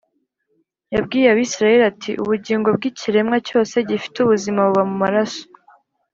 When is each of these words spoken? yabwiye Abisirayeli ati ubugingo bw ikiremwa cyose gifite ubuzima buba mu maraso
yabwiye 0.93 1.27
Abisirayeli 1.29 1.83
ati 1.91 2.11
ubugingo 2.23 2.67
bw 2.77 2.83
ikiremwa 2.89 3.37
cyose 3.47 3.75
gifite 3.89 4.17
ubuzima 4.21 4.59
buba 4.67 4.83
mu 4.89 4.95
maraso 5.03 5.43